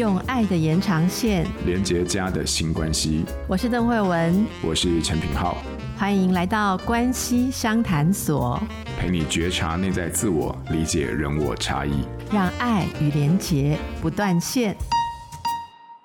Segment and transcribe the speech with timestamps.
[0.00, 3.22] 用爱的延长线连接家的新关系。
[3.46, 5.58] 我是邓慧文，我是陈品浩，
[5.94, 8.58] 欢迎来到关系相谈所，
[8.98, 14.74] 陪你觉察内在自我，理解人我差异，让爱与连结不断线。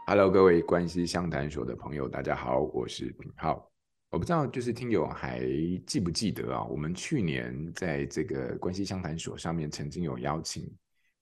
[0.07, 3.65] Hello，各位关系相谈所的朋友，大家好，我是品浩。
[4.11, 5.39] 我不知道，就是听友还
[5.87, 6.65] 记不记得啊？
[6.65, 10.69] 我们去年在这个关系相谈所上面曾经有邀请。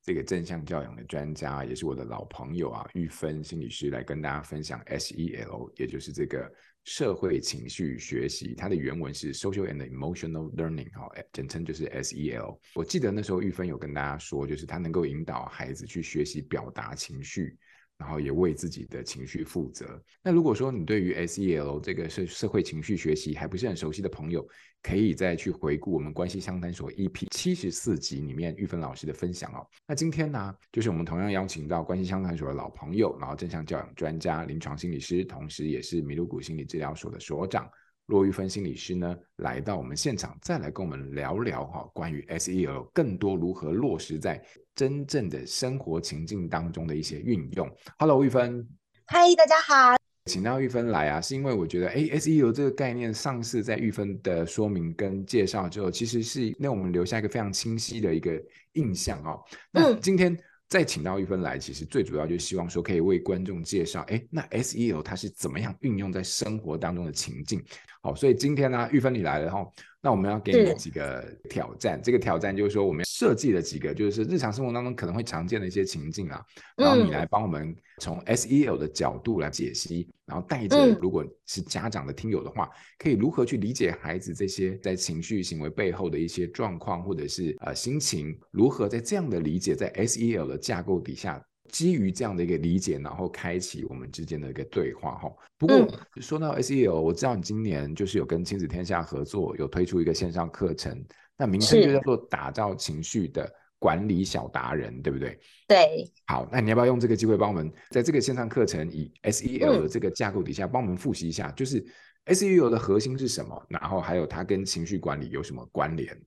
[0.03, 6.51] 这个正向教养的专家，也是我的老朋友啊，玉芬心理师来跟大家分享 SEL，也就是这个
[6.83, 12.59] 社会情绪学习，它的原文是 Social and Emotional Learning，哈，简称就是 SEL。
[12.75, 17.57] 我记得那时候玉芬有跟大家说，就是他能够引导孩子去学习表达情绪。
[17.95, 20.03] 然后也为自己的情绪负责。
[20.21, 24.45] 那如果说你对于 SEL 这个社社会情绪学习还不是很熟悉的朋友，
[24.83, 29.65] 可以再去回顾我们关系相谈所 EP 七十四集里面玉芬老师的分享哦。
[29.87, 37.67] 那今天呢，就是我们同样邀请到关系相谈所的老朋友，然后正向教养专家、临床心理师，同时也是米鲁谷心理治疗所的所长。
[38.07, 44.43] 骆玉芬心理师呢，来到我们现场，再来跟我们聊聊哈，关于 SEL 更多如何落实在
[44.75, 47.71] 真正的生活情境当中的一些运用。
[47.97, 48.67] Hello，玉芬。
[49.05, 50.02] 嗨，大家好。
[50.25, 58.41] 请到玉芬来啊，是因为我觉得，哎，SEO 这个概念上次在玉芬的说明跟介绍之后，其实是让我们留下一个非常清晰的一个
[58.73, 59.39] 印象哦。
[59.71, 60.33] 那今天。
[60.33, 67.63] 嗯再请到玉芬来，其实最主要就是希望说可以为观众介绍，哎，那 SEO 它是怎么样运用在生活当中的情境。
[68.01, 69.67] 好，所以今天呢，玉芬你来了哈，
[70.05, 71.97] 那我们要给你几个挑战。
[72.03, 76.43] 这个挑战就是说，我们设计了几个，就是日常生活当中可能会常见的一些情境啊，
[76.75, 91.41] 然后你来帮我们从 SEL 的角度来解析，然后带着如果是家长的听友的话，可以如何去理解孩子这些在情绪行为背后的一些状况，或者是呃心情，如何在这样的理解，在 SEL 的架构底下。
[91.69, 95.31] 基于这样的一个理解，然后开启我们之间的一个对话哈。
[95.57, 101.03] 不过说到 SEL，我知道你今年就是有跟亲子天下合作，有推出一个线上课程，
[101.37, 105.39] 那名称就叫做打造情绪的管理小达人，对不对？
[105.67, 106.11] 对。
[106.27, 111.83] 好，那你要不要用这个机会帮我们在这个线上课程以 SEL 的这个架构底下，帮我们复习一下，就是
[112.25, 113.65] SEL 的核心是什么？
[113.69, 116.17] 然后还有它跟情绪管理有什么关联？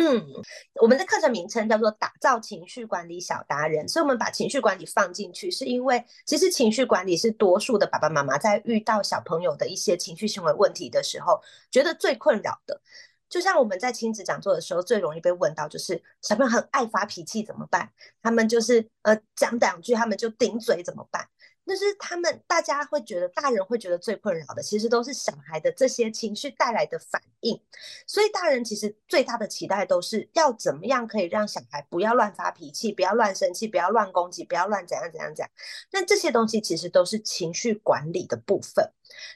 [0.00, 0.24] 嗯，
[0.80, 12.80] 我们的课程名称叫做“打造情绪管理小达人”，所以我们把情绪管理放进去，是因为其实情绪管理是多数的爸爸妈妈在遇到小朋友的一些情绪行为问题的时候，觉得最困扰的。
[13.28, 17.90] 就像我们在亲子讲座的时候，最容易被问到，就是小朋友很爱发脾气怎么办？
[18.22, 21.28] 他们就是呃讲两句，他们就顶嘴怎么办？
[21.68, 27.60] 就是他们，大家会觉得，大人会觉得最困扰的，其实都是小孩的这些情绪带来的反应。
[28.06, 35.50] 所以大人其实最大的期待都是要怎么样可以让小孩不要乱发脾气，不要乱生气，不要乱攻击，不要乱怎样怎样怎样。
[35.92, 38.90] 那这些东西其实都是情绪管理的部分。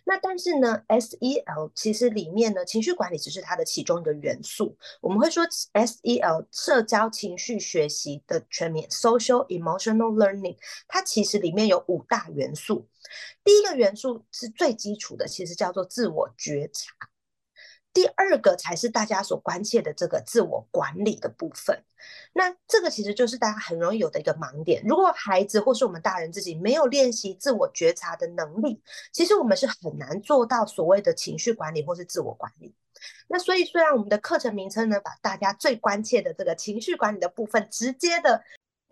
[0.05, 4.77] 那但是呢，SEL 其实里面呢，情绪管理只是它的其中一个元素。
[5.01, 10.57] 我们会说 SEL 社交情绪学习的全名 Social Emotional Learning，
[10.89, 12.89] 它其实里面有五大元素。
[13.45, 17.12] 第一个元素是最基础的，其实叫做自我觉察。
[17.93, 21.85] 第二个才是大家所关切的这个自我管理的部分，
[22.33, 24.83] 那这个其实就是大家很容易有的一个盲点。
[24.87, 28.83] 如果孩子或是我们大人自己没有练习自我觉察的能力，
[29.13, 32.75] 其实我们是很难做到所谓的情绪管理或是自我管理。
[33.29, 38.43] 那所以虽然我们的课程名称呢，把大家最关切的这个情绪管理的部分直接的。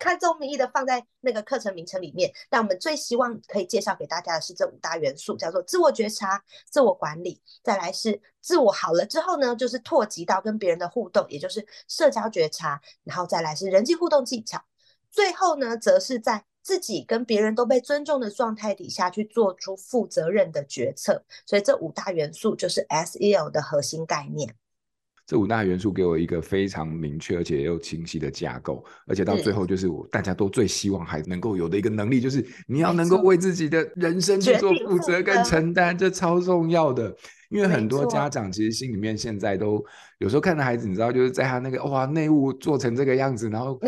[0.01, 14.65] 开宗明义的放在那个课程名称里面，但我们最希望可以介绍给大家的是这五大元素，叫做自我觉察、自我管理，再来是自我好了之后呢，就是拓及到跟别人的互动，也就是社交觉察，然后再来是人际互动技巧，
[15.11, 24.55] 最后呢，则是在自己跟别人都被尊重的状态底下去做出负责任的决策，所以这五大元素就是 SEL 的核心概念。
[25.31, 37.17] 这五大元素给我一个非常明确而且又清晰的架构，而且到最后就是我大家都最希望还能够有的一个能力，就是你要能够为自己的人生去做负责跟承担，这超重要的。
[37.49, 39.81] 因为很多家长其实心里面现在都
[40.19, 43.81] 有时候看到孩子，你知道，就是在他那个哇内务做成这个样子，然后。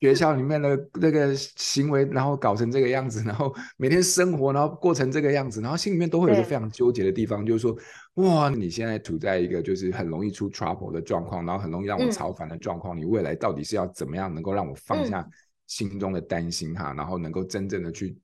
[0.00, 7.74] 学校里面的那个行为，然后搞成这个样子，然后每天生活，然后过成这个样子，然后心里面都会有一个非常纠结的地方，就是说，
[8.14, 15.26] 哇，你现在处在一个就是很容易出 trouble 的状况，然后很容易让我操烦的状况，嗯，你未来到底是要怎么样能够让我放下
[15.66, 18.14] 心中的担心哈，然后能够真正的去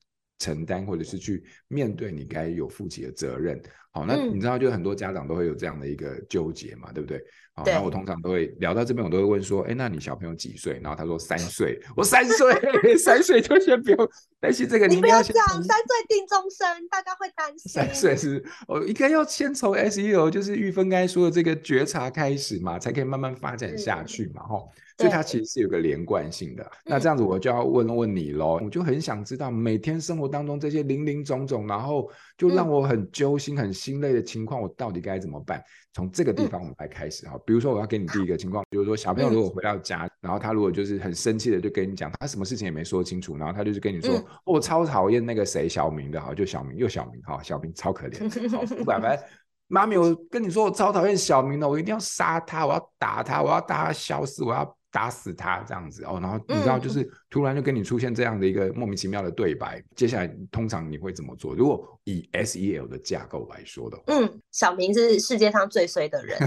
[0.40, 3.62] 承担，或者是去面对你该有负起的责任。
[3.92, 7.20] 好，那你知道，就很多家长都会有这样的一个纠结嘛，对不对？
[7.54, 10.78] 好，那我通常都会聊到这边，我都会问说，哎，那你小朋友几岁？
[10.80, 12.54] 然后他说三岁，我三岁，
[12.96, 14.08] 三岁就先不用
[14.38, 17.70] 担心这个，你不要这样，三岁定终身，大家会担心。
[17.70, 24.62] 三岁是，我应该要先从 SEO，就是玉芬刚才说的这个觉察开始嘛，才可以慢慢发展下去嘛，哈。
[25.00, 26.70] 所以它其实是有个连贯性的。
[26.84, 35.62] 那这样子我就要问问你喽，我就很想知道每天生活当中这些零零总总，然后就让我很揪心、很心累的情况，我到底该怎么办？
[35.94, 37.38] 从这个地方我们来开始哈。
[37.46, 49.26] 比如说我要给你第一个情况，比如说小朋友如果回到家，然后他如果就是很生气的就跟你讲，他什么事情也没说清楚，然后他就是跟你说，我超讨厌那个谁小明的哈，就小明又小明哈，小明超可怜，好不管反正。
[49.72, 56.18] 妈咪，我跟你说，我超讨厌小明的，我一定要杀他，我要打他，我要打他消失，我要打死他这样子哦。
[56.20, 61.54] 然后你知道，就是突然就跟你出现这样的一个莫名其妙的对白，嗯、接下来通常你会怎么做？
[61.54, 66.38] 如果以 SEL 的架构来说的话，嗯，小明是世界上最衰的人。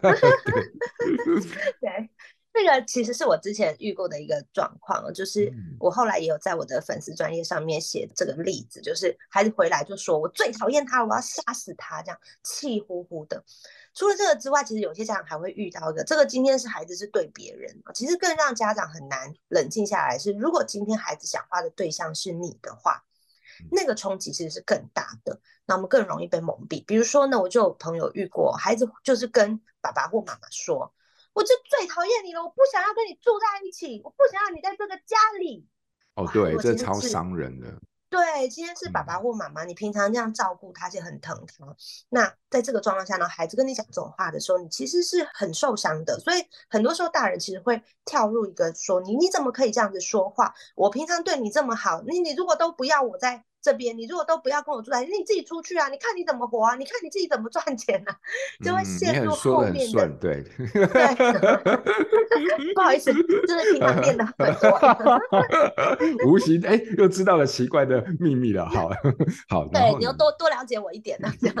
[1.80, 2.10] 对。
[2.52, 13.44] 这个其实是我之前遇过的一个状况，就是我后来也有在我的粉丝专业上面写这个例子，就是孩子回来就说：“我最讨厌他，我要杀死他。”这样气呼呼的。
[13.94, 23.04] 除了这个之外，其实有些家长还会遇到一个，这个今天是孩子是对别人，其实更让家长很难冷静下来是，如果今天孩子讲话的对象是你的话，
[23.70, 26.84] 那个冲击其实是更大的，那我们更容易被蒙蔽。
[26.86, 30.92] 比如说呢，我就有朋友遇过，孩子就是跟爸爸或妈妈说。
[31.32, 35.64] 我就最讨厌你了，我不想要跟你住在一起，我不想要你在这个家里。
[36.16, 37.68] 哦，对，这超伤人的。
[38.10, 41.64] 对，今天是爸爸或妈妈，你平常这样照顾他，而且很疼他。
[42.08, 46.18] 那在这个状况下呢，孩子跟你讲这种话的时候，你其实是很受伤的。
[46.18, 50.52] 所以很多时候大人其实会跳入一个说你你怎么可以这样子说话？
[50.74, 53.44] 我平常对你这么好，你你如果都不要我在。
[53.62, 55.88] 这边你如果都不要跟我住在，你自己出去啊！
[55.88, 56.74] 你看你怎么活啊？
[56.76, 58.16] 你看你自己怎么赚钱啊？
[58.64, 60.06] 就会陷入后面的。
[60.06, 60.42] 嗯、对，
[60.72, 61.14] 对
[62.74, 64.80] 不好意思，就是平常练的很多。
[66.26, 68.66] 无形哎，又知道了奇怪的秘密了。
[68.66, 68.90] 好，
[69.48, 69.66] 好。
[69.68, 71.30] 对，你要多多了解我一点呢。
[71.40, 71.56] 这样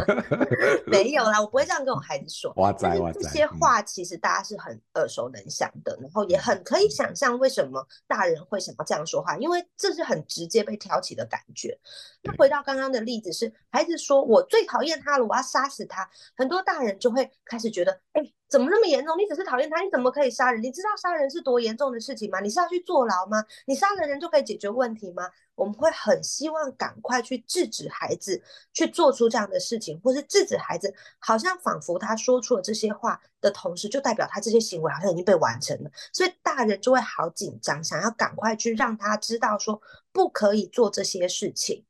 [0.86, 2.52] 没有啦，我不会这样跟我孩子说。
[2.56, 3.20] 哇塞哇塞！
[3.20, 11.78] 这些话其实大家是很耳熟能详的，然后也很可以想象为什么大人会想要这样说话，因为这是很直接被挑起的感觉。
[12.22, 16.08] 那回到刚刚的例子是，孩子说我最讨厌他了，我要杀死他。
[16.36, 19.16] 很多大人就会开始觉得，哎，怎么那么严重？
[19.18, 20.62] 你只是讨厌他，你怎么可以杀人？
[20.62, 22.40] 你知道杀人是多严重的事情吗？
[22.40, 23.44] 你是要去坐牢吗？
[23.66, 25.30] 你杀了人就可以解决问题吗？
[25.60, 28.42] 我们会很希望赶快去制止孩子
[28.72, 35.90] 去做出这样的事情，或是制止孩子，好像仿佛他说出了这些话的同时，就代表他这些行为好像已经被完成了。
[36.14, 39.78] 所以大人就会好紧张，想要赶快去让他知道说
[40.12, 41.84] 不可以做这些事情。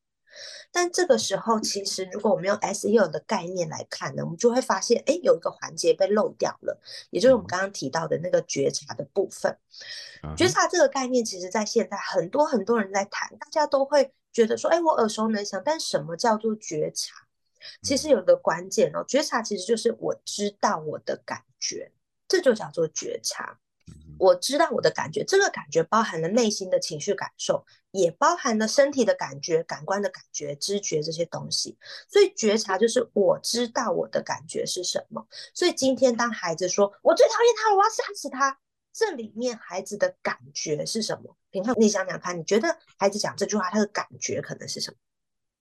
[0.72, 6.80] 但这个时候，其实如果我们用 SEO 的概念来看呢，我们就会发现，哎，有一个环节被漏掉了，
[7.10, 9.56] 也就是我们刚刚提到的那个觉察的部分。
[10.36, 15.60] 觉察这个概念，其实在现在很多很多人在谈，大家都会觉得说，哎，我耳熟能详。
[15.64, 17.14] 但什么叫做觉察？
[17.82, 21.92] 其实有一个关键哦，觉察其实就是我知道我的感觉，
[22.28, 23.58] 这就叫做觉察。
[24.20, 31.78] 我知道我的感觉，这个感觉包含了内心的情绪感受，也包含了身体的感觉、感官的感觉、知觉这些东西。
[32.06, 35.26] 所以觉察就是我知道我的感觉是什么。
[35.54, 38.58] 所以今天当孩子说“我最讨厌他了，我要杀死他”，
[38.92, 41.34] 这里面孩子的感觉是什么？
[41.50, 44.96] 你看，你想想看，你觉得孩子讲这句话，他的感觉可能是什么？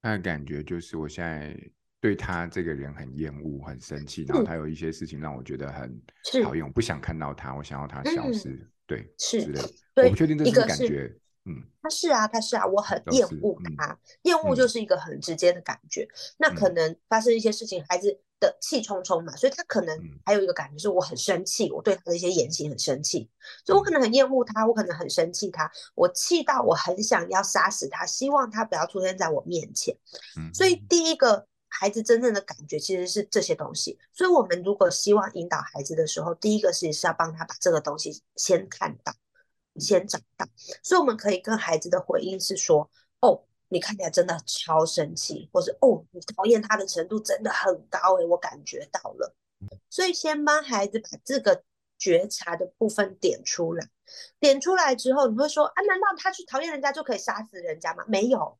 [0.02, 1.58] 他的感觉就是我现在。
[2.02, 6.02] 对他这个人很厌恶、很生气，然后他有一些事情让我觉得很
[6.42, 9.70] 讨厌，我不想看到他，我想要他消失，嗯、对，是之类的。
[10.06, 11.14] 我不确定这是感觉，
[11.44, 16.04] 嗯，他是啊，他是啊，我很厌恶他，嗯、厌恶就是一个很直接的感觉。
[16.04, 23.30] 嗯、那可能发生一些事情，孩子的气冲冲嘛，所以他可能还有一个感觉是我很生气，我对他的一些言行很生气，
[23.66, 29.94] 所以我可能很厌恶他，我可能很生气他，我气到我很想要杀死他，希望他不要出现在我面前。
[30.38, 31.49] 嗯、所以第一个。
[31.70, 39.14] 孩子真正的感觉其实是这些东西，所以我们如果希望引导孩子的时候，第一个是是要帮他把这个东西先看到，
[39.78, 40.46] 先找到。
[40.84, 42.90] 所以我们可以跟孩子的回应是说
[43.22, 49.34] ：“哦，你看起来真的超生气，或是哦，你讨厌他的程度真的很高诶，我感觉到了。”
[49.90, 51.64] 所以先帮孩子把这个
[51.98, 53.88] 觉察的部分点出来，
[54.40, 58.59] 点出来之后，你会说：“啊，难道他去讨厌人家就可以杀死人家吗？”没有。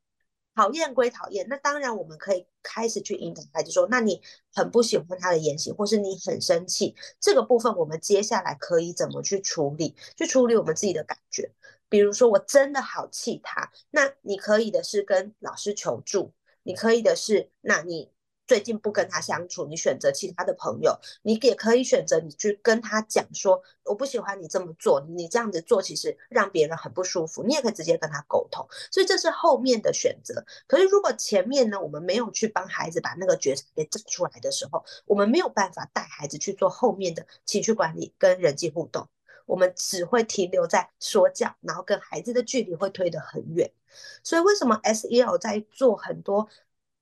[0.54, 4.20] 讨厌归讨厌，那当然我们可以开始去引导孩子说，那你
[4.52, 9.94] 很不喜欢他的言行，或是你很生气，这个部分我们接下来可以怎么去处理？
[10.16, 11.50] 去处理我们自己的感觉。
[11.88, 18.10] 比如说我真的好气他，那你可以的是跟老师求助，你可以的是，那你。
[18.50, 27.44] 最近不跟他相处，你选择其他的朋友，你也可以选择你去跟他讲说，我不喜欢你这么做，你这样子做其实让别人很不舒服。
[27.44, 30.44] 你也可以直接跟他沟通，所以这是后面的选择。
[30.66, 39.06] 可是如果前面呢，我们没有去帮孩子把那个觉察给整出来的时候，我们没有办法带孩子去做后面的情绪管理跟人际互动，
[39.46, 43.70] 我们只会停留在说教，然后跟孩子的距离会推得很远。
[44.24, 46.48] 所以为什么 SEL 在做很多？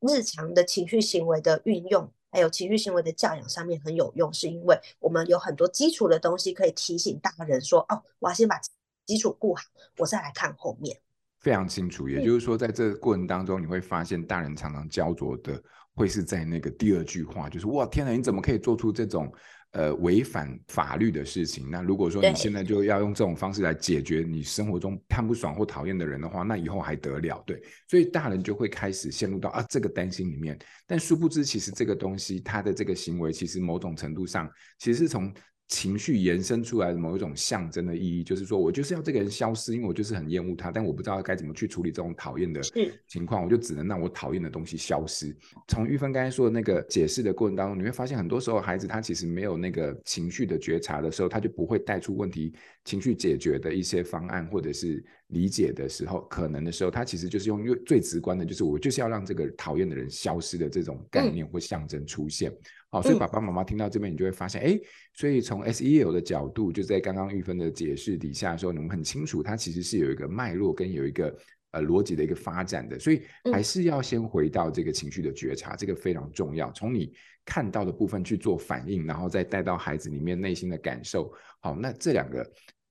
[0.01, 8.61] 日常的情绪行为的运用，还有情绪行为的教养上面很有用，是因为我们有很多基础的东西可以提醒大人说：“哦，我要先把
[9.07, 9.63] 基础顾好，
[9.99, 10.99] 我再来看后面。”
[11.41, 15.63] 非常清楚，也就是说，在这个过程当中，你会发现大人常常焦灼的
[15.95, 19.33] 会是在那个第二句话，就是“哇，天哪，你怎么可以做出这种？”
[19.73, 21.71] 呃，违反法律的事情。
[21.71, 27.43] 那如果说你现在就要用这种方式来解决你生活中看不爽或讨厌的人的话，那以后还得了？
[27.47, 30.59] 对，所以大人就会开始陷入到啊这个担心里面。
[30.87, 35.33] 但殊不知，其实这个东西，他的这个行为，其实某种程度上，其实是从。
[35.69, 42.61] 情绪延伸出来的某一种象征的意义，就是说我就是要这个人消失，因为我就是很厌恶他，但我不知道该怎么去处理这种讨厌的
[43.07, 45.37] 情况，我就只能让我讨厌的东西消失。
[45.67, 62.51] 从玉芬刚才说的那个解释的过程当中，你会发现很多时候孩子他其实没有那个情绪的觉察的时候，他就不会带出问题情绪解决的一些方案，或者是理解的时候，可能的时候，他其实就是用最直观的，就是我就是要让这个讨厌的人消失的这种概念或象征出现。
[62.51, 62.57] 嗯
[62.91, 64.81] 好，所以爸爸妈妈听到这边，你就会发现，哎、嗯，
[65.13, 71.37] 所以从 SEL 的角度，就在刚刚玉芬的解释底下的时候，你们很清楚，它其实是有一个脉络跟有一个
[71.73, 73.21] 呃逻辑的一个发展的，所以
[73.53, 76.73] 还是要先回到这个情绪的觉察，这个非常重要。
[76.73, 77.13] 从你
[77.45, 81.31] 看到的部分去做反应，然后再带到孩子里面内心的感受。
[81.61, 82.43] 好，那这两个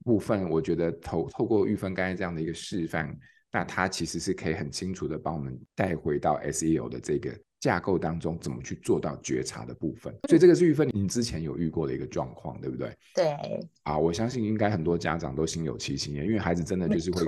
[0.06, 3.18] 部分，我觉得透透过玉芬刚才这样的一个示范，
[3.51, 7.36] 那它其实是可以很清楚的帮我们带回到 SEO 的这个。
[7.60, 10.14] 架构当中怎么去做到觉察的部分？
[10.28, 12.96] 所以这个是玉芬，你之前有遇过的一个状况，对不对？
[13.16, 13.26] 对。
[13.84, 17.24] 啊，我相信应该很多家长都心有戚戚焉，因为孩子真的就是会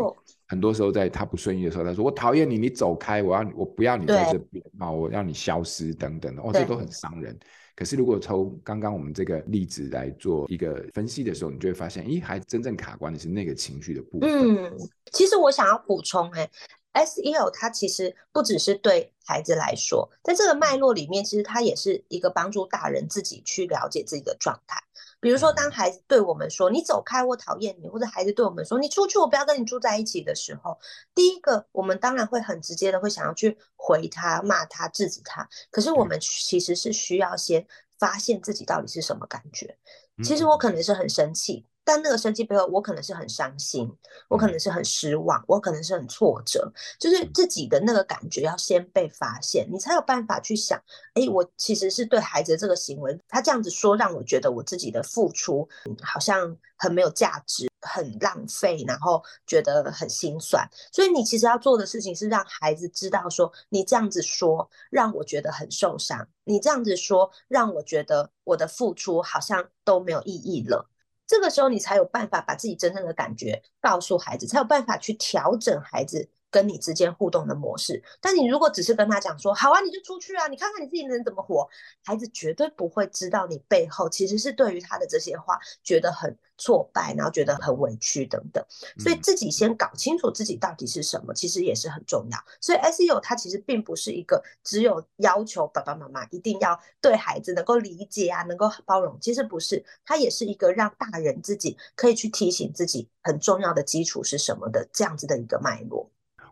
[0.47, 7.37] 很多时候在他不顺意的时候，他说：“我讨厌你，你走开，我要我不要你在这边啊，我要你消失等等的。”哦，这都很伤人。
[7.75, 14.29] 可是如果从刚刚我们这个例子来做一个分析的时候，你就会发现，咦，孩子真正卡关的是那个情绪的部分。
[14.29, 14.77] 嗯，
[15.13, 16.49] 其实我想要补充，哎。
[16.93, 24.81] SEL 它其实不只是对孩子来说，在这个脉络里面，其实它也是一个帮助大人自己去了解自己的状态。
[25.21, 30.79] 比如说，当孩子对我们说“你走开，我讨厌你”，或者孩子对我们说“你出去，我不要跟你住在一起”的时候，
[31.13, 35.47] 第一个我们当然会很直接的会想要去回他、骂他、制止他。
[35.71, 37.67] 可是我们其实是需要先
[37.99, 39.77] 发现自己到底是什么感觉。
[40.23, 41.65] 其实我可能是很生气。
[41.83, 43.91] 但那个生气背后，我可能是很伤心，
[44.27, 50.79] 我可能是很失望，我可能是很挫折，就是自己的那个感觉要先被发现，你才有办法去想，
[51.15, 55.67] 哎，我其实是对孩子这个行为，他这样子说让我觉得我自己的付出
[56.03, 60.69] 好像很没有价值，很浪费，然后觉得很心酸。
[60.91, 70.87] 所以你其实要做的事情是让孩子知道说，你这样子说让我觉得很受伤，你这样子说让我觉得我的付出好像都没有意义了。
[71.29, 78.01] 这个时候，你才有办法把自己真正的感觉告诉孩子，才有办法去调整孩子跟你之间互动的模式。
[78.21, 81.67] 但你如果只是跟他讲说，好啊，你就出去啊，你看看你自己能怎么活，
[82.03, 88.63] 孩子绝对不会知道你背后其实是对于他的这些话觉得很挫败，然后觉得很委屈等等。
[88.97, 92.37] 所以自己先搞清楚自己到底是什么，其实也是很重要。
[92.59, 106.09] 所以 SEO 它其实并不是一个只有要求爸爸妈妈一定要对孩子能够理解啊，能够包容，其实不是，它也是一个让大人自己可以去提醒自己很重要的基础是什么的这样子的一个脉络。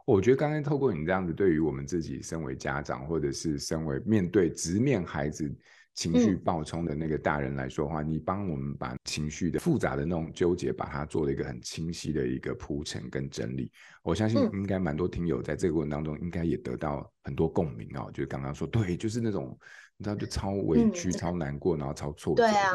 [0.07, 5.53] 我觉得刚才透过你这样子，对于我们自己身为家长，或者是身为面对直面孩子
[5.95, 13.69] 情绪暴冲的那个大人来说的话，嗯、你帮我们把情绪的复杂的那种纠结，把它做了一个很清晰的一个铺陈跟整理。
[14.01, 18.09] 我相信应该蛮多听友在这个过程当中，应该也得到很多共鸣哦。
[18.13, 19.59] 就是刚刚说，对，就是那种
[19.97, 22.43] 你知道，就超委屈、嗯、超难过，然后超挫折。
[22.43, 22.71] 对啊，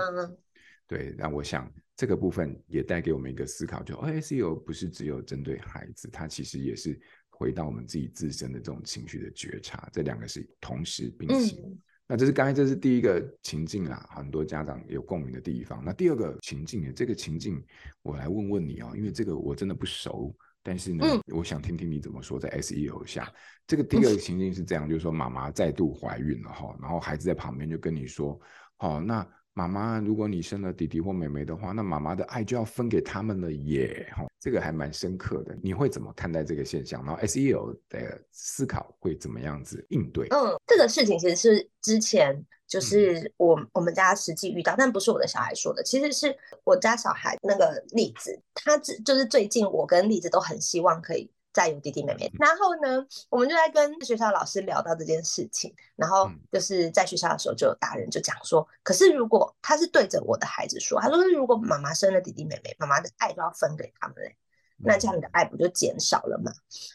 [0.87, 1.67] 对，那我想。
[1.95, 6.99] 这个部分也带给我们一个思考，就 SEL 不是只有针对孩子，它其实也是
[7.43, 11.61] 回到我们自己自身的这种情绪的觉察，这两个是同时并行。
[11.67, 15.83] 嗯、那这是刚才这是第一个情境啦，很多家长有共鸣的地方。
[15.85, 17.61] 那第二个情境，这个情境
[18.03, 20.33] 我来问问你哦，因为这个我真的不熟，
[20.63, 23.29] 但是呢，嗯、我想听听你怎么说，在 SEO 下，
[23.67, 28.41] 这个第二个情境是这样，嗯、就是说妈妈再度怀孕了哈，然后孩子在旁边就跟你说，
[28.79, 35.57] 哦，那妈妈，如果你生了弟弟或妹妹的话，那妈妈的爱就要分给他们了耶，哈，这个还蛮深刻的。
[35.63, 37.05] 你会怎么看待这个现象？
[37.05, 40.27] 然后 SEO 的思考会怎么样子应对？
[40.31, 42.45] 嗯，这个事情其实是之前。
[42.69, 46.35] 就是我我们家实际遇到，但不是我的小孩说的，其实是
[46.65, 64.37] 我家小孩那个例子，他只就是最近我跟例子都很希望可以再有弟弟妹妹，然后呢，我们就在跟学校老师聊到这件事情，然后就是在学校的时候就有大人就讲说，可是如果他是对着我的孩子说，他说如果妈妈生了弟弟妹妹，妈妈的爱都要分给他们嘞，
[64.79, 66.51] 那这样你的爱不就减少了吗？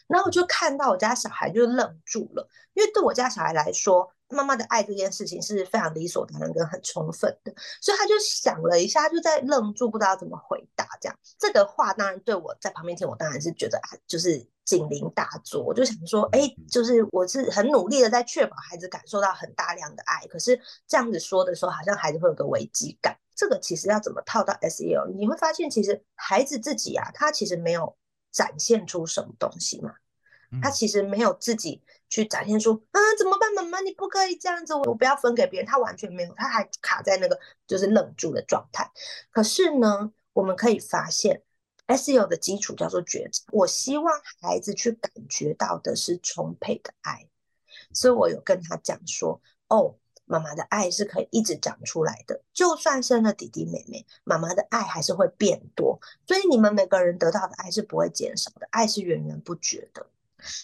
[0.06, 4.12] 然后我就看到我家小孩就愣住了，因为对我家小孩来说。
[4.30, 10.86] 妈妈的爱这件事情是非常理所当然跟很充分的，所以他就想了一下，就在愣住，不知道怎么回答。
[11.00, 15.62] 这样这个话当然对我在旁边听，我当然是觉得就是警铃大作。
[15.62, 23.16] 我就想说，哎，就是我是很努力的在确保孩子感受到很大量的爱，可是这样子说的时候，好像孩子会有个危机感。
[23.34, 25.10] 这个其实要怎么套到 SEL？
[25.16, 27.96] 你会发现，其实孩子自己啊，他其实没有
[28.30, 29.92] 展现出什么东西嘛。
[30.62, 35.66] 他其实没有自己去展现出啊，怎么办，妈妈你不可以这样子，我不要分给别人。
[35.66, 38.90] 他完全没有，他还卡在那个就是愣住的状态。
[39.30, 41.42] 可是呢，我们可以发现
[41.86, 43.44] ，S U 的基础叫做觉察。
[43.52, 47.28] 我希望孩子去感觉到的是充沛的爱，
[47.92, 56.00] 所以我有跟他讲说，哦，妈妈的爱是可以一直长出来的，就算生了弟弟妹妹，妈妈的爱还是会变多。
[56.26, 60.06] 所以你们每个人得到的爱是不会减少的，爱是源源不绝的。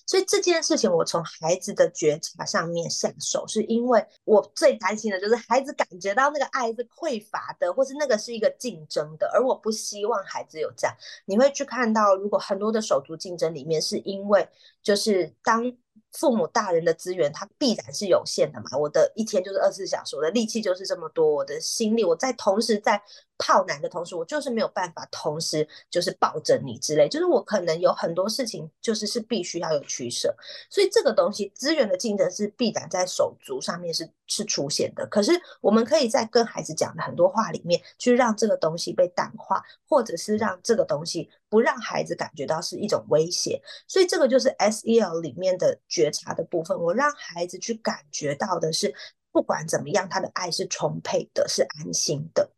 [0.07, 10.97] 所以这件事情，我从孩子的觉察上面下手，是因为我最担心的就是孩子感觉到那个爱是匮乏的，或是那个是一个竞争的，而我不希望孩子有这样。
[11.27, 14.49] 你会去看到，如果很多的手足竞争里面，是因为
[14.83, 15.73] 就是当。
[16.13, 18.79] 父母大人的资源，他必然是有限的嘛。
[18.79, 23.01] 我的一天就是二十四小时，我的力气就是这么多，我的心力，我在同时在
[23.37, 30.35] 泡奶的同时，我就是没有办法同时就是抱着你之类，就是我可能有很多事情就是是必须要有取舍。
[30.71, 35.07] 所以这个东西资源的竞争是必然在手足上面是是出现的。
[35.09, 43.61] 可是我们可以在跟孩子讲的很多话里面，去让这个东西被淡化，或者是让这个东西不让孩子感觉到是一种威胁。
[43.89, 48.95] 所以这个就是 SEL 里面的觉察的部分，我让孩子去感觉到的是，
[49.33, 52.49] 不管怎么样，他的爱是充沛的，是安心的。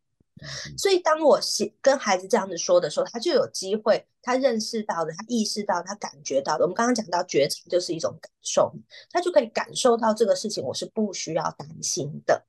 [0.77, 1.39] 所以当我
[1.81, 6.63] 跟孩子这样子说的时候，他就有机会，他认识到的，他意识到，他感觉到的。
[6.63, 8.73] 我们刚刚讲到觉察就是一种感受，
[9.11, 12.45] 他就可以感受到这个事情，我是不需要担心的。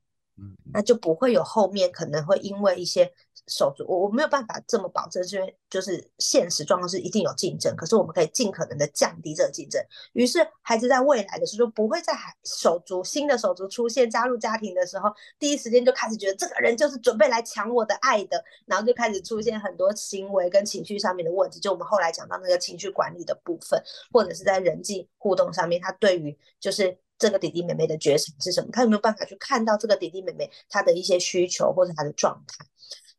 [0.71, 3.11] 那就不会有后面可能会因为一些
[3.49, 9.83] 手足，我我没有办法这么保证，是因为就是现实状况是一定有竞争，可是我们可以尽可能的降低这个竞争。
[10.13, 12.13] 于是孩子在未来的时候，不会在
[12.45, 15.09] 手足新的手足出现加入家庭的时候，
[15.39, 21.59] 第一时间就开始觉得这个人就是准备来抢我的爱的，然后就开始出现很多行为跟情绪上面的问题。
[21.59, 23.81] 就我们后来讲到那个情绪管理的部分，
[24.13, 26.97] 或者是在人际互动上面，他对于就是。
[27.19, 28.69] 这个弟弟妹妹的觉察是什么？
[28.71, 32.65] 他有没有办法去看到这个弟弟妹妹他的一些需求或者他的状态？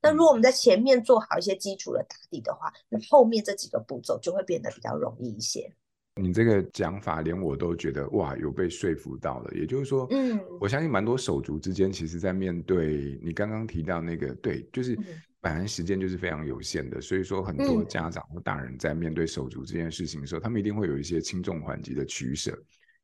[0.02, 5.70] 那如果我们在前面做好一些基础的打底的话，那后面这几个步骤就会变得比较容易一些。
[6.16, 9.50] 你这个讲法连我都觉得哇，有被说服到了。
[9.54, 14.98] 也就是说，嗯，我相信蛮多手足之间，其实在面对你刚刚提到那个，对，就是
[15.40, 22.52] 本来时间就是非常有限的，所以说很多家长或大人在面对手足这件事情的时候，他们一定会有一些轻重缓急的取舍。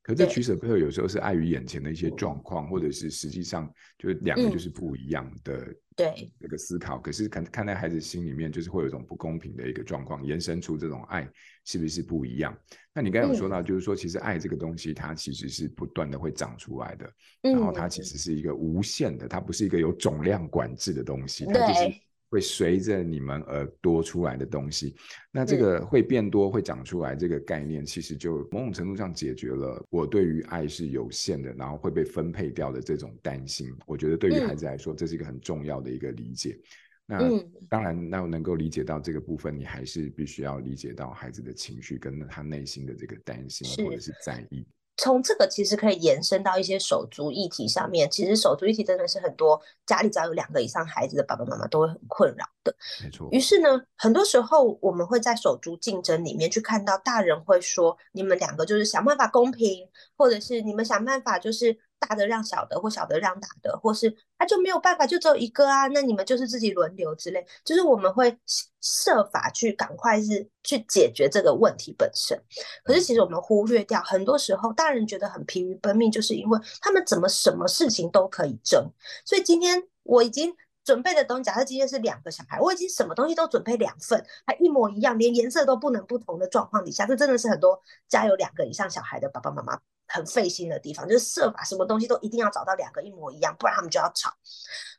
[0.07, 5.66] 可这取舍背后有时候是碍于眼前的一些状况，或者是实际上就是两个就是不一样的
[5.97, 6.97] 对这个思考。
[6.97, 11.29] 可是看看在孩子心里面，就是会有一种不公平的一个状况，延伸出这种爱
[11.64, 12.57] 是不是不一样？
[12.95, 22.06] 那你刚才有说到，就是说其实爱这个东西，它其实是不断的会长出来的，然后它其实是一个无限的，它不是一个有总量管制的东西，它就是。
[22.29, 24.95] 会随着你们而多出来的东西，
[25.31, 33.73] 那这个会变多、会长出来这个概念，其实就某种程度上解决了我对于爱是有限的，然后会被分配掉的这种担心。
[33.87, 36.59] 我觉得对于孩子来说，这是一个很重要的一个理解。
[37.07, 37.21] 那
[37.69, 44.67] 当然，那我能够理解到这个部分，你还是必须要理解到孩子的情绪跟他内心的这个担心或者是在意。
[44.97, 48.11] 从这个其实可以延伸到一些手足议题上面。
[48.11, 52.75] 其实手足议题真的是很多家里只要有两个以上孩子的爸爸妈妈都会很困扰的。
[53.03, 53.29] 没错。
[53.31, 68.38] 于是呢，很多时候我们会在手足竞争里面去看到大人会说：“你们两个就是想办法公平，或者是你们想办法就是。”大的让小的，或小的让大的，或是他、就没有办法，就只有一个啊，那你们就是自己轮流之类，就是我们会
[68.81, 72.40] 设法去赶快是去解决这个问题本身。
[72.85, 78.90] 可是其实我们忽略掉，很多时候大人觉得很疲于奔命，就是因为他们怎么什么事情都可以争。
[79.25, 89.81] 所以今天我已经准备的东西，假设今天是两个小孩，我已经什么东西都准备两份，还一模一样，连颜色都不能不同的状况底下，这真的是很多家有两个以上小孩的爸爸妈妈。
[90.07, 94.33] 很费心的地方，就是设法什么东西都一定要找到两个一模一样，不然他们就要吵。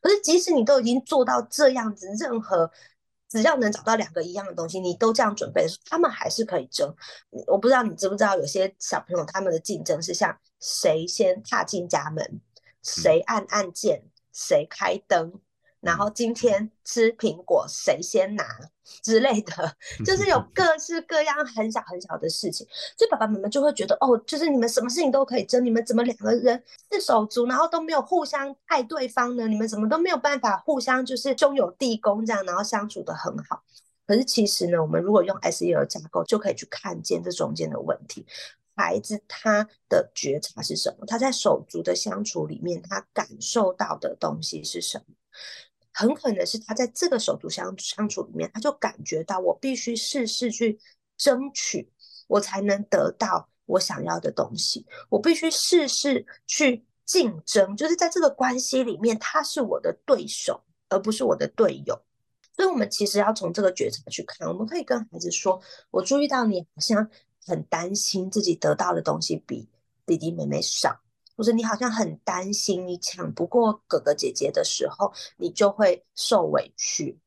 [0.01, 2.69] 可是即使你都已经做到这样子，任何
[3.29, 6.95] 只要能找到两个一样的东西，你都这样准备他们还是可以争。
[7.47, 12.41] 我不知道你知不知道，有些小朋友他们的竞争是像谁先踏进家门，
[12.83, 15.41] 谁按按键，谁开灯。
[15.79, 18.43] 然后今天吃苹果谁先拿
[19.03, 22.65] 之类的，就是有各式各样很小很小的事情，
[22.97, 29.47] 所以爸爸妈妈就会觉得哦，就是你们什么事情都可以争，你们怎么两个人是手足，然后都没有互相爱对方呢？
[29.47, 33.63] 你们怎么都没有办法互相就是兄友弟恭这样，然后相处得很好。
[34.05, 38.25] 可是其实呢，我们如果用 SEL 架构，就可以去看见这中间的问题。
[38.75, 41.05] 孩子他的觉察是什么？
[41.05, 45.15] 他在手足的相处里面，他感受到的东西是什么？
[45.99, 50.79] 很可能是他在这个手足相相处里面，他就感觉到我必须事事去
[51.17, 51.91] 争取，
[52.27, 54.85] 我才能得到我想要的东西。
[55.09, 61.99] 我必须事事去竞争，就是在这个关系里面，他是我的对手，而不是我的队友。
[62.55, 67.09] 所以，我们其实要从这个觉察去看，我们可以跟孩子说：“我注意到你好像
[67.43, 69.67] 很担心自己得到的东西比
[70.05, 71.01] 弟弟妹妹少。”
[71.37, 77.17] 或者你好像很担心，你抢不过哥哥姐姐的时候，你就会受委屈。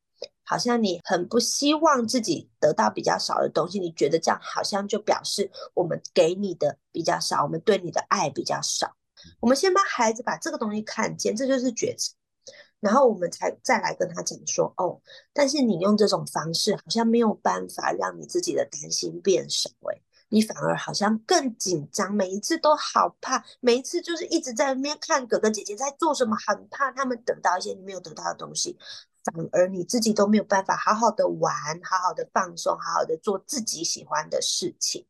[0.43, 8.97] 好像你很不希望自己得到比较少的东西，你觉得这样好像就表示我们给你的比较少，我们对你的爱比较少。
[9.39, 12.11] 我们先帮孩子把这个东西看见，这就是觉知，
[12.81, 15.01] 然后我们才再来跟他讲说，哦，
[15.33, 28.79] 但是你用这种方式好像没有办法让你自己的担心变少，欸，你反而好像更紧张，每一次都好怕，每一次就是一直在那边看哥哥姐姐在做什么，很怕他们得到一些你没有得到的东西，
[29.25, 35.05] 反而你自己都没有办法好好的玩，好好的放松，好好的做自己喜欢的事情。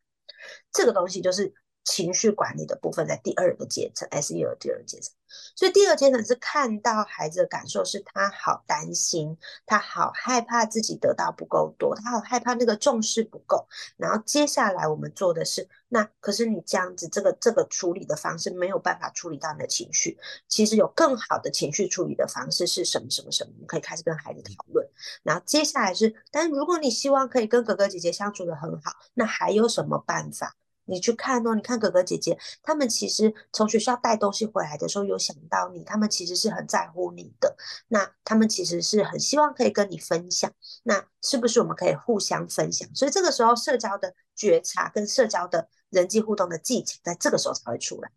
[0.72, 1.52] 这个东西就是
[1.90, 5.12] 情绪管理的部分，在第二个阶层，SEL 第二个阶层。
[5.56, 13.66] 所以第二阶层是看到孩子的感受，是他好担心，他好害怕自己得到不够多，他好害怕那个重视不够。
[13.96, 20.16] 然后接下来我们做的是，那可是你这样子，这个这个处理的方式没有办法处理到你的情绪。
[20.48, 23.50] 其实有更好的情绪处理的方式是什么什么什么？
[23.54, 24.88] 我们可以开始跟孩子讨论。
[25.22, 30.56] 然后接下来是，但如果你希望可以跟哥哥姐姐相处的很好，那还有什么办法？
[30.90, 37.56] 你去看哦，你看哥哥姐姐，他们其实从学校带东西回来的时候，有想到你，他们其实是很在乎你的。
[37.88, 40.52] 那他们其实是很希望可以跟你分享。
[40.82, 42.88] 那是不是我们可以互相分享？
[42.94, 48.10] 所以这个时候，社交的觉察跟社交的人际互动的技巧，在这个时候才会出来。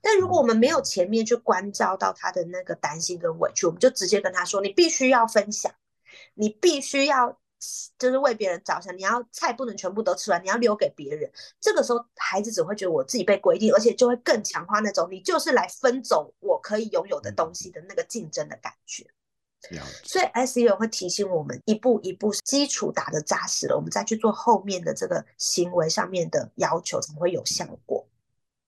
[0.00, 5.72] 但如果我们没有前面去关照到他的那个担心跟委屈，我们就直接跟他说：“你必须要分享，
[6.34, 7.36] 你必须要。”
[7.98, 11.30] 就是为别人着想，你要菜不能全部都吃完，你要留给别人。
[11.60, 19.06] 这个时候，孩子只会觉得我自己被规定，而且就会更强化那种你就是来分走我可以拥有的东西的那个竞争的感觉。
[20.02, 28.04] 所以 S E O 会提醒我们一步一步基础打得扎实了，我们再去做后面的这个行为上面的要求才会有效果。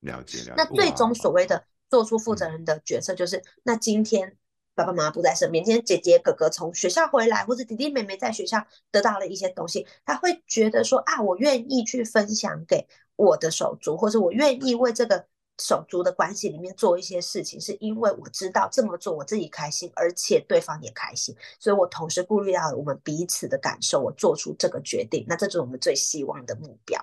[0.00, 0.52] 了解，了解。
[0.56, 4.36] 那最终所谓的做出负责人的角色，就是那今天。
[4.74, 15.26] 爸爸妈妈不在身边，今天姐姐哥哥从学校回来，或者弟弟妹妹在学校得到了一些东西，他会觉得说啊，我愿意去分享给我的手足，或者我愿意为这个
[15.58, 27.00] 手足的关系里面做一些事情，是因为我知道这么做我自己开心，而且对方也开心，所以我同时顾虑到我们彼此的感受，我做出这个决定，那这是我们最希望的目标。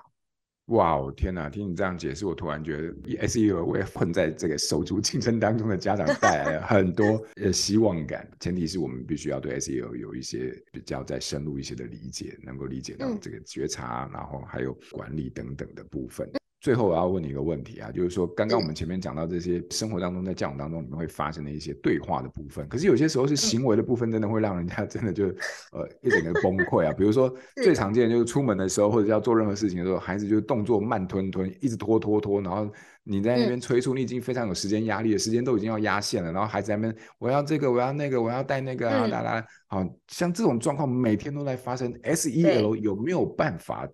[0.66, 1.50] 哇哦，天哪！
[1.50, 2.88] 听你这样解释，我突然觉得
[3.26, 8.26] ，SEL 为混在这个手足竞争当中的家长带来了 很多呃希望感。
[8.38, 16.30] 前提是我们必须要对 SEO 有一些比较再深入一些的理解，能够理解到这个觉察，然后还有管理等等的部分。
[16.62, 25.26] 最后我要问你一个问题啊，就是说刚刚我们前面讲到这些生活当中在教养当中你们会发生的一些对话的部分，可是有些时候是行为的部分，真的会让人家真的就
[25.72, 26.92] 呃一整个崩溃啊。
[26.92, 27.28] 比如说
[27.64, 32.72] 最常见的就是出门的时候或者要做任何事情的时候，孩子就动作慢吞吞，一直拖拖拖，然后
[33.02, 43.88] 你在那边催促，你已经非常有时间压力了，时间都已经要压线了，然后孩子在那边我要这个我要那个我要带那个啊啦啦，好像这种状况每天都在发生，SEL 有没有办法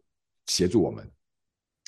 [0.44, 1.10] 协助我们？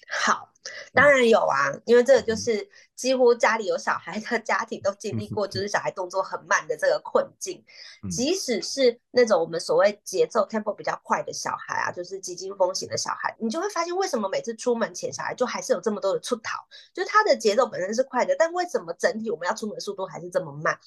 [0.09, 0.50] 好。
[0.93, 7.65] 当然有啊，因为这个就是几乎家里有小孩的 家庭都经历过，就是小孩动作很慢的这个困境。
[8.11, 16.59] 即使是那种我们所谓节奏 tempo 比较快的小孩啊，就是急惊风型的小孩，你就会发现为什么每次出门前小孩就还是有这么多的出逃，
[16.93, 20.79] 就是他的节奏本身是快的，但为什么整体我们要出门的速度还是这么慢？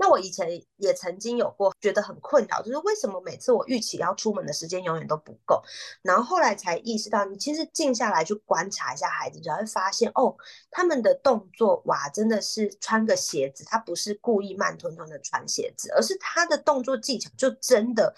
[0.00, 5.60] 那我以前也曾经有过觉得很困扰，就是为什么每次我预期要出门的时间永远都不够？
[6.02, 10.36] 然后后来才意识到，你其实静下来去观察一下孩子，就会发现哦，
[10.70, 18.14] 他们的动作哇，真的是穿个鞋子，他不是故意慢吞吞的穿鞋子，而是他的动作技巧就真的。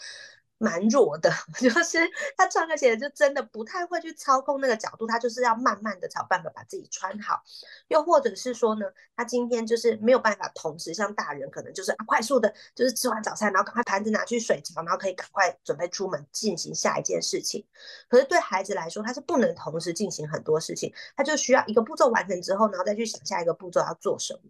[0.62, 1.98] 蛮弱的， 就是
[2.36, 7.42] 他穿个鞋就真的不太会去操控那个角度，他就是要慢慢的找办法把自己穿好。
[7.88, 8.84] 又或者是说呢，
[9.16, 17.66] 他今天就是没有办法同时像大人可能就是啊快速的，就是吃完早餐，然后赶快盘子拿去水槽，然后可以赶快准备出门进行下一件事情。
[18.06, 24.40] 可是对孩子来说，他是不能同时进行很多事情，他就需要一个步骤完成之后，然后再去想下一个步骤要做什么。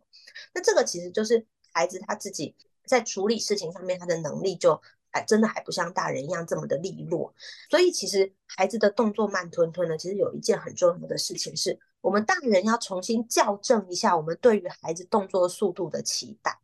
[0.53, 4.83] 那这个其实就是孩子他自己在处理事情上面他的能力就。
[5.13, 7.35] 还真的还不像大人一样这么的利落，
[7.69, 16.59] 所以其实孩子的动作慢吞吞呢，其实有一件很重要的事情是，我们大人要重新校正一下我们对于孩子动作速度的期待。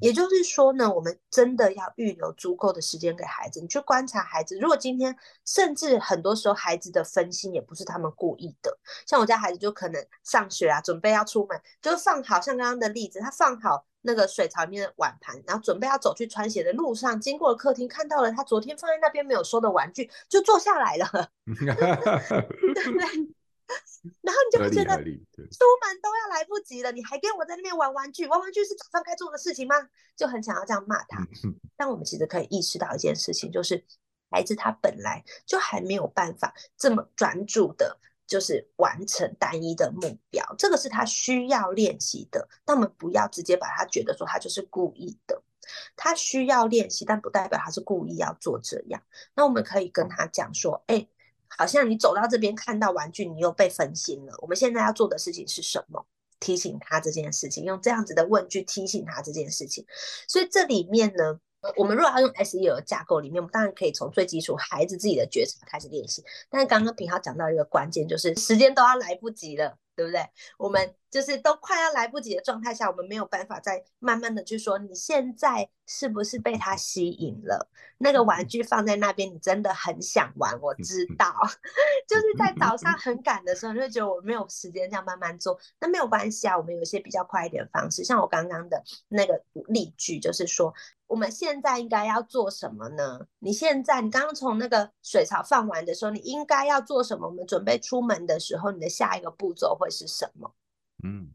[0.00, 4.56] 也就是说呢，我们真的要预留足够的时间给孩子，你去观察孩子。
[4.58, 13.84] 如果今天甚至很多时候孩子的分心也不是他们故意的，像我家孩子就可能上学啊，准备要出门，就是放好像刚刚的例子，他放好。
[14.06, 21.06] 那个水槽里面的碗盘，然后准备要走去穿鞋的路上，经过客厅，看到了他昨天放在那边没有收的玩具，就坐下来了，
[21.44, 23.34] 对不对？
[24.22, 29.74] 然后你就会觉得出门都要来不及了，你还跟我在那边玩玩具，玩玩具是早上该做的事情吗？
[30.14, 31.26] 就很想要这样骂他。
[31.76, 33.84] 但我们其实可以意识到一件事情，就是
[34.30, 37.98] 孩子他本来就还没有办法这么专注的。
[38.26, 42.48] 就是完成单一的目标，这个是他需要练习的。
[42.66, 45.40] 那我们不要直接把他觉得说他就是故意的，
[45.94, 49.00] 他需要练习，但不代表他是故意要做这样。
[49.34, 51.06] 那我们可以跟他讲说，哎，
[51.48, 54.34] 好像你走到这边看到玩具，你又被分心了。
[54.42, 56.04] 我们现在要做的事情是什么？
[56.40, 59.86] 提醒他这件事情，用这样子的问句提醒他这件事情。
[60.28, 61.40] 所以这里面呢。
[61.76, 66.24] 我们如果要用 SEO 架构里面，我们当然可以从最基础孩子自己的觉察开始练习。
[66.48, 70.24] 但是刚刚平浩讲到一个关键，就是时间都要来不及了，对不对？
[70.58, 77.68] 我们就是都快要来不及的状态下，我们没有办法再慢慢的去说，你现在是不是被他吸引了？
[77.98, 81.34] 那个玩具放在那边，你真的很想玩，我知道。
[82.06, 90.74] 就是在早上很赶的时候，你会觉得我没有时间这样慢慢做，那没有关系啊，我们有一些比较快一点的方式，像我刚刚的那个例句，就是说。
[91.08, 93.28] 我们现在应该要做什么呢？
[93.38, 97.28] 你现在，你刚刚从那个水槽放完的时候，你应该要做什么？
[97.28, 100.52] 我们准备出门的时候，你的下一个步骤会是什么？
[101.02, 101.28] 嗯，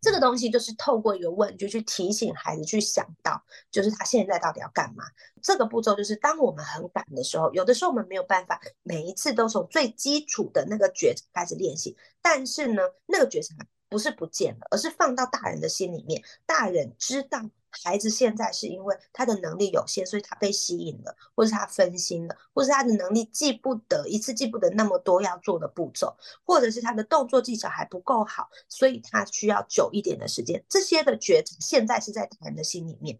[0.00, 5.04] 这个东西就是透过一个问句去提醒孩子去想到，就是他现在到底要干嘛？
[5.42, 13.54] 这个步骤就是当我们很赶的时候，有的时候我们没有办法每一次都从最基础的那个觉察开始练习，但是呢，那个觉察
[13.88, 17.40] 不是不见了，而是放到大人的心里面，大人知道。
[17.82, 30.64] 孩子现在是因为他的能力有限，所以他被吸引了，或是他分心了，或是他的能力记不得一次记不得那么多要做的步骤，或者是他的动作技巧还不够好，所以他需要久一点的时间。
[30.68, 33.18] 这些的觉察现在是在大人的心里面。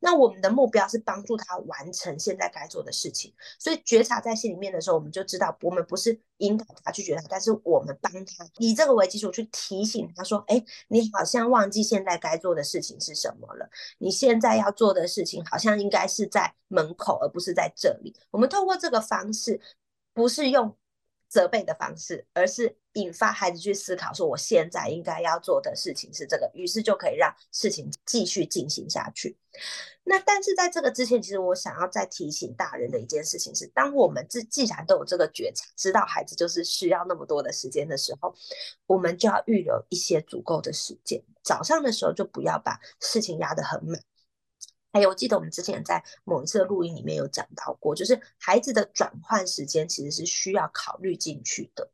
[0.00, 13.68] 那我们的目标是帮助他完成现在该做的事情，所以觉察在心里面的时候，我们就知道我们不是引导他去觉察，但是我们帮他以这个为基础去提醒他说：“哎，你好像忘记现在该做的事情是什么了。
[13.98, 19.60] 你现在要做的事情好像应该是在门口，而不是在这里。”我们透过这个方式，
[20.14, 20.76] 不是用
[21.28, 22.76] 责备的方式，而是。
[22.94, 29.36] 引发孩子去思考，说我现在应该要做的事情是这个，于是就可以让事情继续进行下去。
[30.02, 38.34] 那但是在这个之前，其实我想要再提醒大人的一件事情是，当我们自既然都有这个觉察，知道孩子就是需要那么多的时间的时候，
[38.86, 41.22] 我们就要预留一些足够的时间。
[41.44, 44.00] 早上的时候就不要把事情压得很满。
[44.92, 51.90] 还有，我记得我们之前在某一次的录音里面有讲到过，就是孩子的转换时间其实是需要考虑进去的。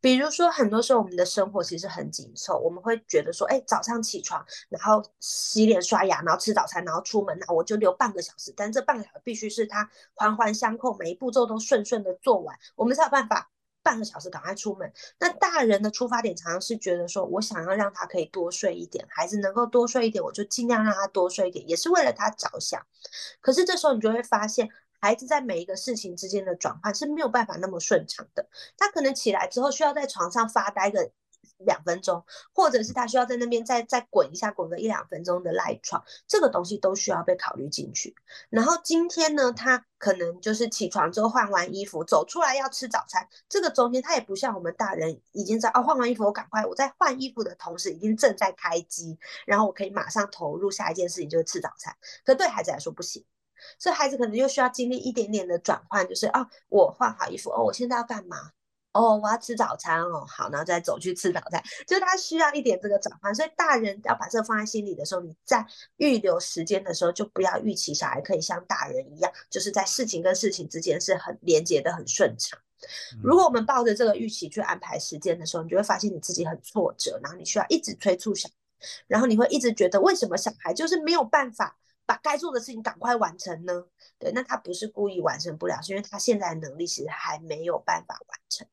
[0.00, 8.52] 比如说，很多时候我们的生活其实很紧凑，我们会觉得说，哎，早上起床，然后洗脸刷牙，然后吃早餐，然后出门，那我就留半个小时。
[8.54, 13.50] 但这半个小时必须是他环环相扣，每一步骤都顺顺的做完，我们才有办法
[13.84, 14.92] 半个小时赶快出门。
[15.20, 22.84] 那大人的出发点常常是觉得说，我想要让他可以多睡一点，孩子能够多睡一点，我就尽量让他多睡一点，也是为了他着想。
[23.40, 24.68] 可是这时候你就会发现。
[25.00, 28.48] 孩子在每一个事情之间的转换是没有办法那么顺畅的。
[28.78, 31.10] 他可能起来之后需要在床上发呆个
[31.58, 38.14] 两分钟，或者是他需要在那边再再滚一下，滚个一两分钟的赖床，这个东西都需要被考虑进去。
[38.50, 51.96] 然后今天呢，他可能就是起床之后换完衣服走出来要吃早餐，这个中间他也不像我们大人已经在哦换完衣服我赶快我在换衣服的同时已经正在开机，然后我可以马上投入下一件事情就是吃早餐。
[52.24, 53.24] 可对孩子来说不行，
[53.78, 58.50] 所以孩子可能又需要经历一点点的转换，就是哦我换好衣服哦我现在要干嘛？
[58.94, 72.58] 哦，我要吃早餐哦，好，然后再走去吃早餐，就是他需要一点这个转换，所以大人要把这个放在心里的时候，你在预留时间的时候，就不要预期小孩可以像大人一样，就是在事情跟事情之间是很连接的很顺畅。
[73.20, 78.54] 如果我们抱着这个预期去安排时间的时候，你就会发现你自己很挫折，然后你需要一直催促小孩，
[79.08, 81.76] 然后你会一直觉得为什么小孩就是没有办法
[82.06, 83.86] 把该做的事情赶快完成呢？
[84.20, 88.64] 对，那他不是故意完成不了，是因为他现在的能力其实还没有办法完成。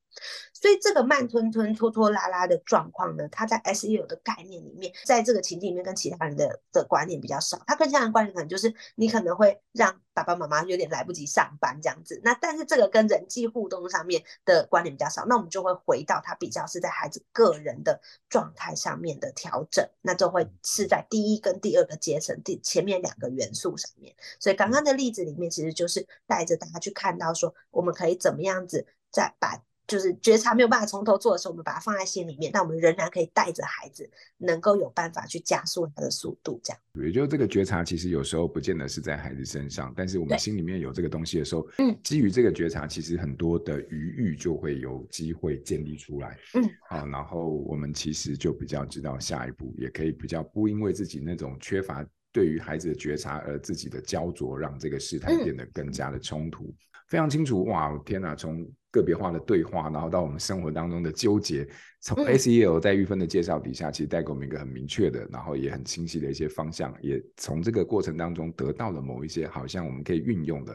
[0.54, 7.62] 所以这个慢吞吞、拖拖拉拉的状况呢，它在 SEO 的概念里面，在这个情境里面跟其他人的的观念比较少。
[7.66, 12.22] 它更像的观念可能就是你可能会让爸爸妈妈有点来不及上班这样子。
[12.24, 24.16] 那但是这个跟人际互动上面的观念比较少，那我们就会回到它比较是在孩子个人的状态上面的调整，那就会是在第一跟第二个阶层第前面两个元素上面。
[24.40, 29.60] 所以刚刚的例子里面，其实就是带着大家去看到说，我们可以怎么样子再把。
[29.92, 36.80] 就是觉察没有办法从头做的时候，我们把它放在心里面，但我们仍然可以带着孩子，能够有办法去加速他的速度，这样。
[36.94, 56.74] 也就是这个觉察，其实有时候不见得是在孩子身上，但是我们心里面有这个东西的时候，嗯，基于这个觉察，其实很多的余裕就会有机会建立出来，嗯，好，然后我们其实就比较知道下一步，也可以比较不因为自己那种缺乏对于孩子的觉察而自己的焦灼，让这个事态变得更加的冲突。
[57.12, 58.02] 嗯非常清楚哇！
[58.06, 61.68] 天哪，从个别化的对话，然后到我们生活当中的纠结，
[62.00, 70.74] 从 SEL 在玉芬的介绍底下，其实带给我们一个很明确的，然后也很清晰的一些方向，也从这个过程当中得到了某一些好像我们可以运用的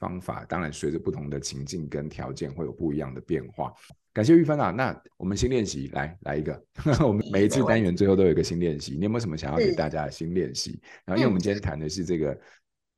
[0.00, 0.44] 方法。
[0.48, 3.72] 当然，随着不同的情境跟条件，会有不一样的变化。
[4.12, 4.72] 感谢玉芬啊！
[4.72, 6.60] 那我们新练习来来一个，
[7.06, 8.96] 我们每一次单元最后都有一个新练习。
[8.96, 10.80] 你有没有什么想要给大家的新练习？
[11.04, 12.36] 然后，因为我们今天谈的是这个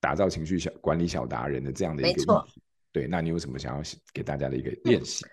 [0.00, 2.62] 打造情绪小管理小达人的这样的一个议题。
[2.92, 5.24] 对，那你有什么想要给大家的一个练习？
[5.24, 5.30] 嗯，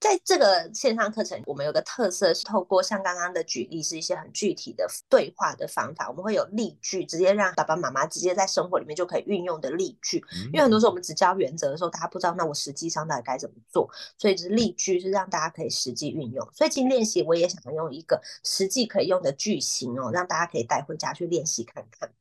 [0.00, 6.10] 在这个线上课程，我们有个特色是透过像刚刚的举例，是一些很具体的对话的方法。
[6.10, 10.22] 我们会有例句，直接让爸爸妈妈直接在生活里面就可以运用的例句。
[10.52, 16.46] 因为很多时候我们只教原则的时候，大家不知道那我实际上到底该怎么做，所以就是例句是让大家可以实际运用。
[16.52, 22.12] 所以今天练习我也想用一个实际可以用的句型哦，让大家可以带回家去练习看看。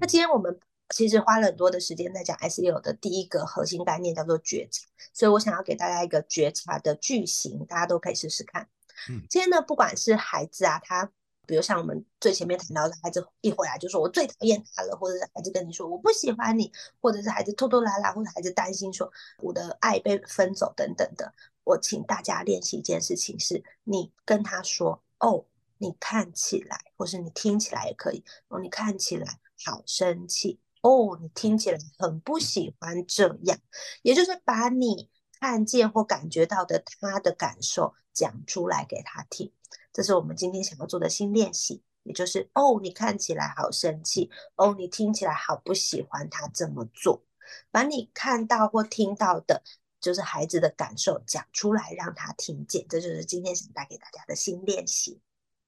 [0.00, 0.58] 那今天我们。
[0.94, 8.68] 其实花了很多的时间在讲 SEO 的第一个核心概念叫做觉察，所以我想要给大家一个觉察的句型，大家都可以试试看。
[9.08, 11.10] 嗯，今天呢，不管是孩子啊，他
[11.46, 21.32] 比如像我们最前面谈到的孩子一回来就说我最讨厌他了，或者是孩子跟你说我不喜欢你，或者是孩子拖拖拉拉，或者孩子担心说我的爱被分走等等的，
[21.64, 25.44] 我请大家练习一件事情，是你跟他说哦，
[25.78, 30.58] 你看起来，或是你听起来也可以哦，你看起来好生气。
[30.82, 33.58] 哦，你听起来很不喜欢这样，
[34.02, 39.52] 也就是把你看见或感觉到的他的感受讲出来给他听。
[39.92, 47.22] 这是我们今天想要做的新练习，也就是哦，你看起来好生气，哦，你听起来好不喜欢他这么做，
[47.70, 49.62] 把你看到或听到的，
[50.00, 52.86] 就是孩子的感受讲出来，让他听见。
[52.88, 55.20] 这就是今天想带给大家的新练习。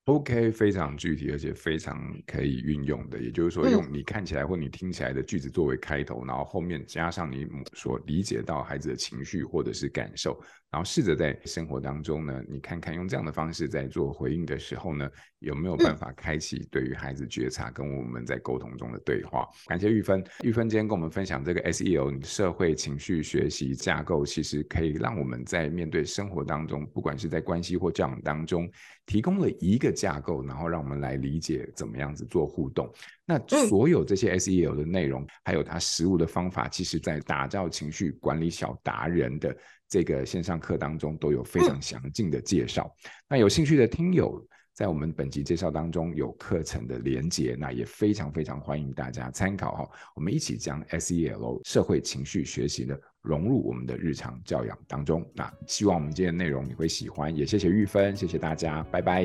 [0.07, 3.21] OK，非常具体，而且非常可以运用的。
[3.21, 10.41] 也就是说，用你看起来或你听起来的句子作为开头，然后后面加上你所理解到孩子的情绪或者是感受。
[10.73, 15.07] 然后试着在生活当中呢，你看看用这样的方式在做回应的时候呢，
[15.41, 19.47] 有没有办法开启对于孩子觉察跟我们在沟通中的对话？
[19.67, 28.67] 感谢玉芬，玉芬今天跟我们分享这个 SEL 社会情绪学习架构，其实可以让我们在面对生活当中，不管是在关系或教养当中，
[29.07, 32.91] 提供了一个架构，然后让我们来理解怎么样子做互动。
[33.27, 39.57] 那所有这些 SEL 的内容，还有它实务的方法，其实在打造情绪管理小达人的
[39.89, 42.95] 这个线上课当中都有非常详尽的介绍。
[43.29, 49.91] 那有兴趣的听友，在我们本集介绍当中有课程的连结，那也非常非常欢迎大家参考哈。
[50.15, 55.25] 我们一起将 SEL 社会情绪学习的融入我们的日常教养当中。
[55.35, 59.25] 那希望我们今天的内容你会喜欢，也谢谢玉芬，谢谢大家，拜拜。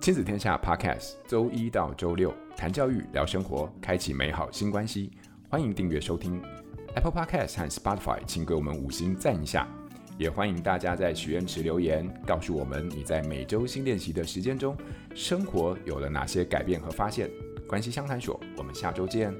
[0.00, 5.10] 亲子天下 Podcast，周一到周六谈教育、聊生活，开启美好新关系。
[5.48, 6.42] 欢迎订阅收听
[6.94, 9.66] Apple Podcast 和 Spotify，请给我们五星赞一下。
[10.18, 14.76] 也欢迎大家在许愿池留言，告诉我们你在每周新练习的时间中，
[15.14, 17.30] 生活有了哪些改变和发现。
[17.66, 19.34] 关系相谈所，我们下周见。